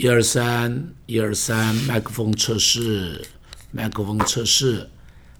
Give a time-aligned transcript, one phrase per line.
[0.00, 3.20] 一二三，一二三，麦克风测试，
[3.72, 4.88] 麦克风测试，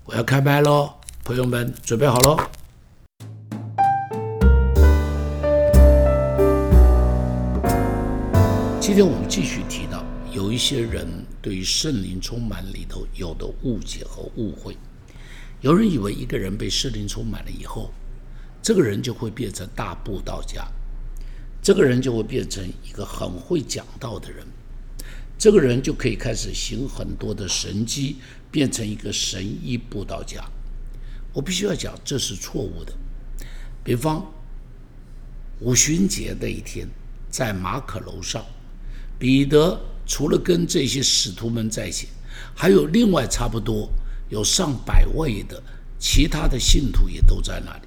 [0.04, 2.36] 我要开麦喽，朋友们准备好喽。
[8.80, 11.06] 今天我们继续提到，有一些人
[11.40, 14.76] 对于圣灵充满里头有的误解和误会，
[15.60, 17.92] 有人以为一个人被圣灵充满了以后，
[18.60, 20.66] 这个人就会变成大布道家。
[21.62, 24.46] 这个人就会变成一个很会讲道的人，
[25.38, 28.16] 这个人就可以开始行很多的神迹，
[28.50, 30.42] 变成一个神医布道家。
[31.34, 32.92] 我必须要讲，这是错误的。
[33.84, 34.24] 比方
[35.60, 36.88] 五旬节那一天，
[37.30, 38.44] 在马可楼上，
[39.18, 42.08] 彼得除了跟这些使徒们在一起，
[42.54, 43.90] 还有另外差不多
[44.30, 45.62] 有上百位的
[45.98, 47.82] 其他的信徒也都在那里，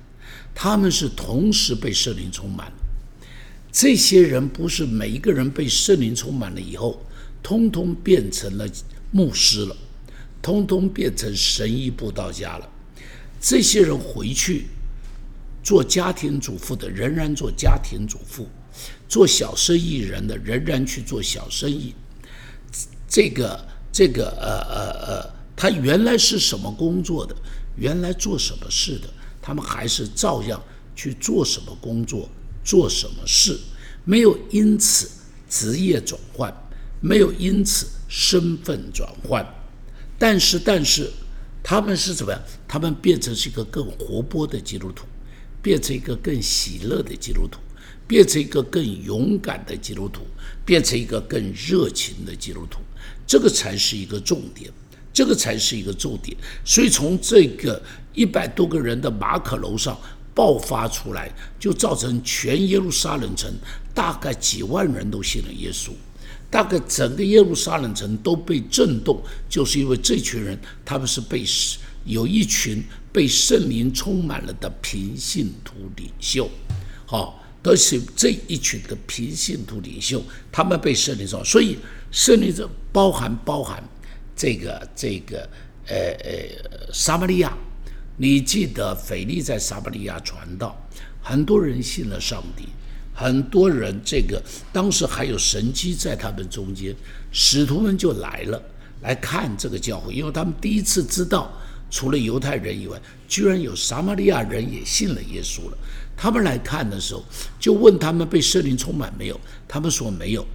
[0.54, 2.72] 他们是同时被圣灵充满。
[3.72, 7.02] 这些人不是每一个人被圣灵充满了以后，
[7.42, 8.68] 通通变成了
[9.12, 9.76] 牧师了，
[10.42, 12.70] 通通变成神医布道家了。
[13.40, 14.68] 这些人回去
[15.64, 18.44] 做家庭主妇的，仍然做家庭主妇；
[19.08, 21.96] 做小生意人的，仍然去做小生意。
[23.08, 27.36] 这个这个呃呃呃，他原来是什么工作的，
[27.78, 29.10] 原来做什么事的，
[29.42, 30.62] 他们还是照样
[30.96, 32.30] 去做什么工作。
[32.64, 33.58] 做什么事，
[34.04, 35.10] 没有因此
[35.50, 36.54] 职业转换，
[37.00, 39.46] 没有因此身份转换，
[40.18, 41.10] 但是，但是
[41.64, 42.42] 他们是怎么样？
[42.68, 45.06] 他们变成是一个更活泼的基督徒，
[45.62, 47.60] 变成一个更喜乐的基督徒，
[48.08, 50.22] 变成一个更勇敢的基督徒，
[50.66, 52.80] 变成一个更热情的基督徒。
[53.28, 54.72] 这个才是一个重点，
[55.12, 56.36] 这个才是一个重点。
[56.64, 57.82] 所以，从这个
[58.14, 60.00] 一百多个人的马可楼上。
[60.34, 61.30] 爆发出来，
[61.60, 63.52] 就造成全耶路撒冷城
[63.94, 65.92] 大概几万人都信了耶稣，
[66.50, 71.44] 大概整个耶路撒冷城都被震动，就是因为这群人他们是被
[72.06, 76.50] 有一群被圣灵充满了的平信徒领袖，
[77.06, 81.78] 好，都是这一群的平信徒领袖，他们被圣灵充，所以
[82.10, 83.84] 圣灵这包含包含
[84.36, 85.48] 这个这个
[85.88, 87.54] 呃呃撒玛利亚。
[88.22, 90.80] 你记得腓力在撒玛利亚传道，
[91.24, 92.68] 很多人信了上帝，
[93.16, 94.40] 很多人这个
[94.72, 96.96] 当时还有神迹在他们中间，
[97.32, 98.62] 使徒们就来了
[99.02, 101.52] 来看这个教会，因为他们第一次知道，
[101.90, 105.78] 除了犹太人以外，居然有撒玛利亚人也信了耶稣了。
[106.16, 107.26] 他们来看的时候，
[107.60, 110.46] 就问他们被圣灵充满没有，他们说没有。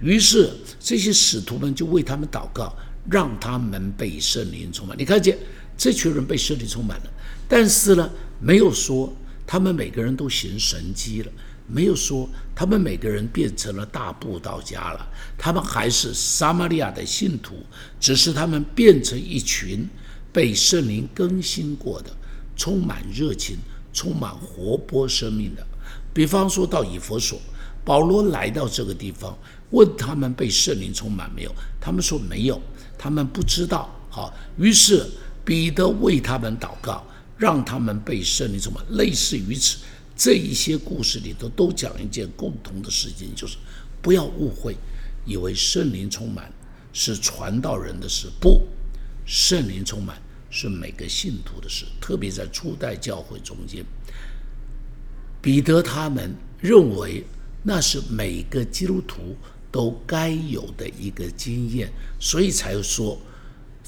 [0.00, 2.72] 于是这些使徒们就为他们祷告，
[3.10, 4.96] 让他们被圣灵充满。
[4.96, 5.36] 你看见
[5.76, 7.10] 这群人被圣灵充满了。
[7.48, 8.10] 但是呢，
[8.40, 9.14] 没有说
[9.46, 11.30] 他们每个人都行神迹了，
[11.68, 15.06] 没有说他们每个人变成了大布道家了，
[15.38, 17.56] 他们还是撒玛利亚的信徒，
[18.00, 19.88] 只是他们变成一群
[20.32, 22.10] 被圣灵更新过的、
[22.56, 23.56] 充满热情、
[23.92, 25.66] 充满活泼生命的。
[26.12, 27.40] 比方说到以佛所，
[27.84, 29.38] 保罗来到这个地方，
[29.70, 32.60] 问他们被圣灵充满没有，他们说没有，
[32.98, 33.94] 他们不知道。
[34.08, 35.06] 好，于是
[35.46, 37.02] 彼得为他们祷告。
[37.38, 39.76] 让他们被圣灵充满，类似于此，
[40.16, 43.58] 这一些故事里头都讲一件共同的事情，就是
[44.00, 44.74] 不要误会，
[45.26, 46.50] 以为圣灵充满
[46.94, 48.62] 是传道人的事，不，
[49.26, 50.16] 圣灵充满
[50.48, 53.84] 是每个信徒的事，特别在初代教会中间，
[55.42, 57.22] 彼得他们认为
[57.62, 59.36] 那是每个基督徒
[59.70, 63.20] 都该有的一个经验，所以才说，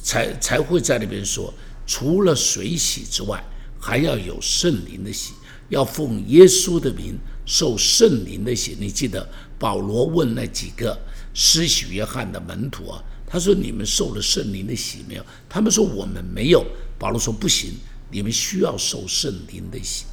[0.08, 1.52] 才才会在那边说。
[1.86, 3.42] 除了水洗之外，
[3.78, 5.34] 还要有圣灵的洗，
[5.68, 8.74] 要奉耶稣的名受圣灵的洗。
[8.80, 9.26] 你记得
[9.58, 10.98] 保罗问那几个
[11.34, 16.64] 施洗约翰的门徒啊，他说：“你们受了圣灵的洗没有？”他们说：“我们没有。”
[16.98, 17.72] 保罗说：“不行，
[18.10, 20.04] 你们需要受圣灵的洗。”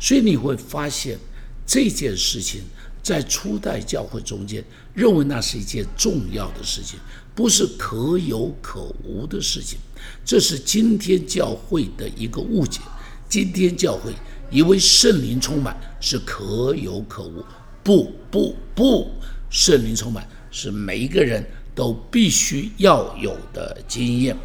[0.00, 1.18] 所以你会发现
[1.66, 2.62] 这件事情
[3.04, 6.98] 在初代教会中间认为那是一件重要的事情。
[7.34, 9.76] 不是可有可无的事情，
[10.24, 12.80] 这是今天教会的一个误解。
[13.28, 14.12] 今天教会
[14.50, 17.44] 以为圣灵充满是可有可无，
[17.82, 19.10] 不不不，
[19.50, 24.36] 圣灵充满是每一个人都必须要有的经验。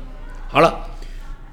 [0.47, 0.73] 好了，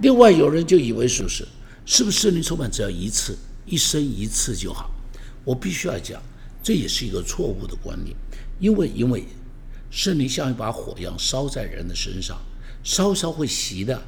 [0.00, 1.46] 另外有人就以为是不是？
[1.84, 3.36] 是不是圣灵充满只要一次，
[3.66, 4.90] 一生一次就好？
[5.44, 6.20] 我必须要讲，
[6.66, 8.12] 这也是一个错误的观念，
[8.58, 9.22] 因为因为。
[9.88, 12.36] 圣灵像一把火一样烧在人的身上，
[12.82, 14.02] 烧烧会熄的。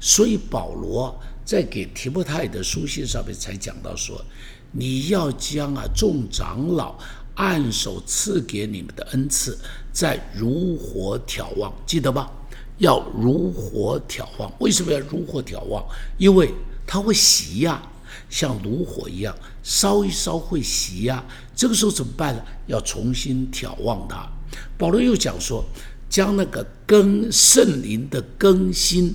[0.00, 4.24] 所以保罗在给提摩太的书信上面才讲到说
[4.70, 6.96] ：“你要将啊众长老
[7.34, 9.58] 按手赐给你们的恩赐，
[9.92, 12.30] 在如火眺望，记得吧？
[12.78, 14.50] 要如火眺望。
[14.60, 15.84] 为什么要如火眺望？
[16.18, 16.54] 因为
[16.86, 17.82] 它会熄呀，
[18.28, 21.24] 像炉火一样，烧一烧会熄呀。
[21.54, 22.42] 这个时候怎么办呢？
[22.66, 24.28] 要重新眺望它。
[24.76, 25.64] 保罗又讲说，
[26.08, 29.14] 将那个更圣灵的更新，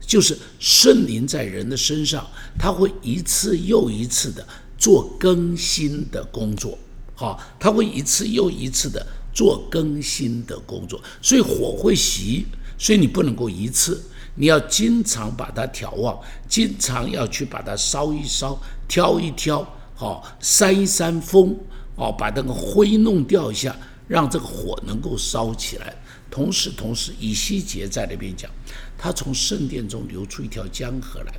[0.00, 2.26] 就是圣灵在人的身上，
[2.58, 4.46] 他会一次又一次的
[4.78, 6.78] 做更新的工作。
[7.14, 12.44] 好，他会一次又一次的做更新的工作，所以火会熄，
[12.76, 14.02] 所以你不能够一次，
[14.36, 21.56] 你要经常把它调旺，经常要去把它烧一烧，挑一挑，好，扇一扇风，
[21.96, 23.76] 哦，把那个灰弄掉一下，
[24.08, 25.94] 让这个火能够烧起来。
[26.30, 28.50] 同时，同时，以西结在那边讲，
[28.98, 31.32] 他从圣殿中流出一条江河来，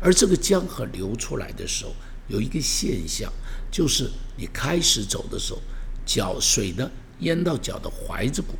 [0.00, 1.92] 而这个江河流出来的时候，
[2.28, 3.32] 有一个现象。
[3.68, 5.60] 就是你开始走的时候，
[6.06, 6.88] 脚水呢
[7.18, 8.54] 淹到脚的踝子骨，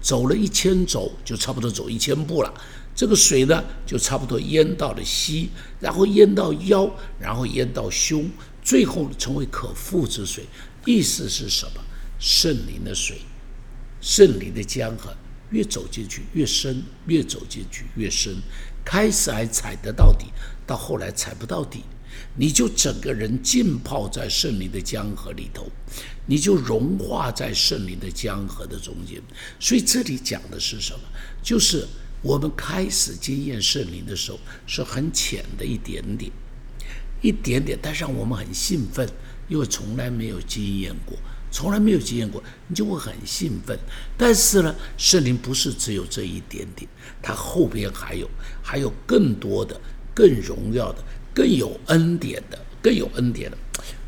[0.00, 2.54] 走了一千走就差不多走一千步了。
[2.94, 5.48] 这个水呢就差不多淹到了膝，
[5.80, 8.30] 然后淹到腰，然后淹到胸，
[8.62, 10.44] 最后成为可复之水。
[10.84, 11.82] 意思是什么？
[12.18, 13.18] 圣灵的水，
[14.00, 15.14] 圣灵的江河，
[15.50, 18.36] 越走进去越深，越走进去越深。
[18.84, 20.26] 开始还踩得到底，
[20.66, 21.82] 到后来踩不到底。
[22.36, 25.66] 你就整个人浸泡在圣灵的江河里头，
[26.26, 29.20] 你就融化在圣灵的江河的中间。
[29.58, 31.00] 所以这里讲的是什么？
[31.42, 31.86] 就是
[32.22, 36.30] 我们开始经验圣灵的时候是很浅的一点点，
[37.20, 39.08] 一点点，但让我们很兴奋，
[39.48, 41.16] 因为从来没有经验过，
[41.50, 43.78] 从来没有经验过，你就会很兴奋。
[44.16, 46.88] 但是呢，圣灵不是只有这一点点，
[47.20, 48.30] 它后边还有，
[48.62, 49.80] 还有更多的、
[50.14, 51.04] 更荣耀的。
[51.34, 53.56] 更有恩典的，更有恩典的，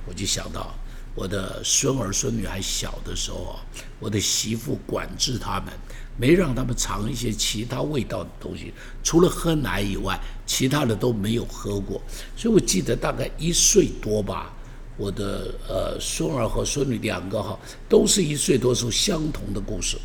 [0.06, 0.78] 我就想到
[1.14, 3.58] 我的孙儿孙女还小的时候，
[3.98, 5.72] 我的媳妇管制他们，
[6.16, 8.72] 没让他们尝一些其他味道的东西，
[9.02, 12.00] 除了喝奶以外，其他的都没有喝过。
[12.36, 14.54] 所以我记得大概一岁多吧，
[14.96, 17.58] 我的呃孙儿和孙女两个哈，
[17.88, 19.96] 都是一岁多时候相同的故事。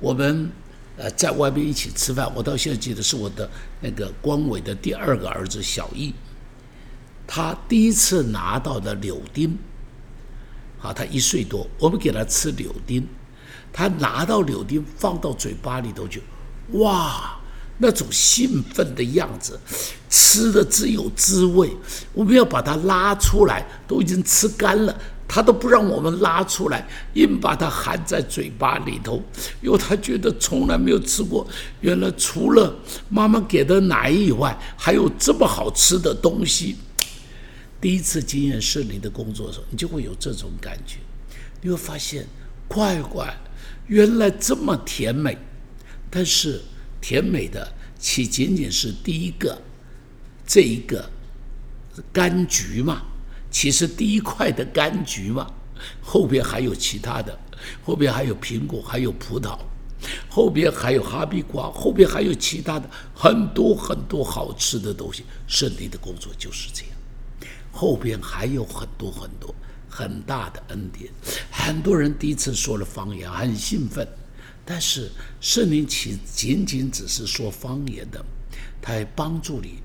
[0.00, 0.50] 我们
[0.96, 3.48] 呃在外面一起吃饭，我到现在记得是我的
[3.80, 6.12] 那个光伟的第二个儿子小易。
[7.24, 9.56] 他第一次拿到的柳丁，
[10.76, 13.06] 好，他一岁多，我们给他吃柳丁，
[13.72, 16.22] 他拿到柳丁放到嘴巴里头去，
[16.72, 17.40] 哇，
[17.78, 19.58] 那种兴奋的样子，
[20.10, 21.74] 吃的只有滋味。
[22.12, 24.94] 我们要把它拉出来，都已经吃干了，
[25.26, 29.22] 他都不让我们拉出来，硬把它含在嘴巴里头，
[29.62, 31.46] 因为他觉得从来没有吃过，
[31.80, 32.74] 原来除了
[33.08, 36.76] 妈妈给的奶以外，还有这么好吃的东西。
[37.80, 40.98] 第一次经验顺利的工作的时候，你就会有这种感觉，
[41.62, 42.24] 你会发现，
[42.68, 43.34] 乖乖，
[43.92, 45.36] 原来这么甜美。
[46.10, 46.60] 但是
[47.00, 49.60] 甜美的岂仅仅是第一个
[50.46, 51.10] 这一个
[52.12, 53.02] 柑橘嘛？
[53.50, 55.46] 其实第一块的柑橘嘛，
[56.00, 57.38] 后边还有其他的，
[57.84, 59.58] 后边还有苹果，还有葡萄，
[60.28, 65.24] 后边还有哈密瓜，后边还有其他的很多很多好吃的东西。
[65.46, 66.92] 圣灵的工作就是这样。
[67.70, 69.54] 后边还有很多很多
[69.94, 71.12] 很大的恩典，
[71.50, 74.08] 很多人第一次说了方言很兴奋，
[74.64, 78.24] 但是圣灵岂仅仅只是说方言的，
[78.80, 79.82] 他还帮助你，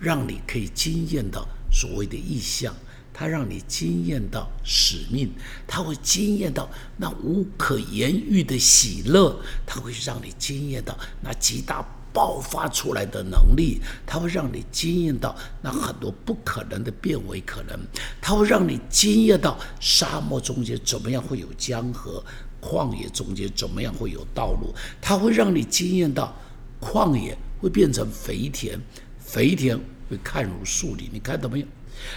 [0.00, 2.74] 让你可以惊艳到所谓的意象，
[3.12, 5.30] 他让你惊艳到使命，
[5.68, 11.86] 他会惊艳到那无可言喻的喜乐，他会让你惊艳到那极大。
[12.14, 17.76] 爆发出来的能力，它会让你惊艳到那很多不可能的变为可能，
[18.20, 22.24] 它会让你惊艳到沙漠中间怎么样会有江河，
[22.62, 26.32] 旷野中间怎么样会有道路，它会让你惊艳到
[26.80, 28.80] 旷野会变成肥田，
[29.18, 29.76] 肥田
[30.08, 31.66] 会看如树林，你看到没有？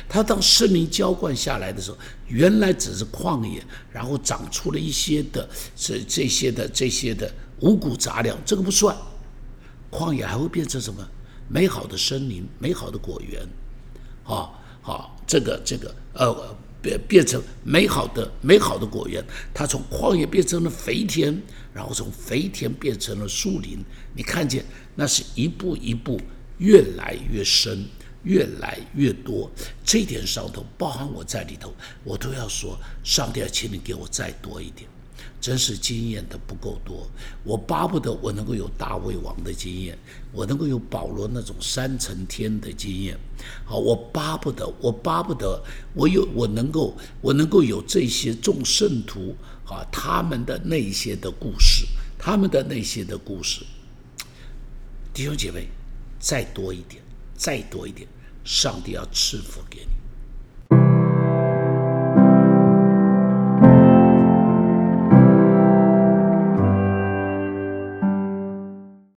[0.07, 8.95] 它当森林浇灌下来的时候，原来只是旷野，然后长出了一些的这这些的这些的五谷杂粮，这个不算。
[9.91, 11.07] 旷野还会变成什么？
[11.49, 13.41] 美好的森林，美好的果园，
[14.25, 14.51] 啊，
[14.81, 19.23] 好，这个这个呃，变变成美好的美好的果园。
[19.53, 21.41] 它从旷野变成了肥田，
[21.73, 23.79] 然后从肥田变成了树林。
[24.13, 24.65] 你看见，
[24.95, 26.19] 那是一步一步
[26.57, 27.85] 越来越深，
[28.23, 29.49] 越来越多。
[29.85, 34.89] 这点上头，包含我在里头，我都要说，上帝，请你给我再多一点。
[35.39, 37.09] 真是经验的不够多，
[37.43, 39.97] 我巴不得我能够有大卫王的经验，
[40.31, 43.17] 我能够有保罗那种三层天的经验。
[43.65, 45.61] 好，我巴不得，我巴不得
[45.93, 51.85] 我有我能够我能够有这些众圣徒啊他们的那些的故事。
[52.19, 53.63] 他们的那些的故事，
[55.13, 55.67] 弟兄姐妹，
[56.19, 57.01] 再多一点，
[57.35, 58.07] 再多一点，
[58.43, 59.91] 上帝要赐福给你。